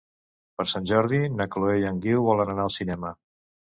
Per 0.61 0.65
Sant 0.69 0.87
Jordi 0.93 1.19
na 1.41 1.47
Chloé 1.57 1.75
i 1.83 1.87
en 1.93 2.03
Guiu 2.07 2.25
volen 2.31 2.53
anar 2.55 2.67
al 2.67 2.77
cinema. 2.81 3.13